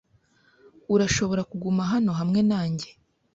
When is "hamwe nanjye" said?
2.19-2.89